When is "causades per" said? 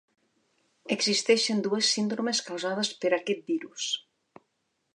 2.47-3.15